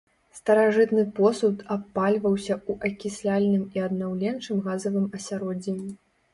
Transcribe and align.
Старажытны 0.37 1.03
посуд 1.19 1.57
абпальваўся 1.75 2.53
ў 2.69 2.91
акісляльным 2.91 3.63
і 3.79 3.87
аднаўленчым 3.91 4.67
газавым 4.67 5.09
асяроддзі. 5.21 5.79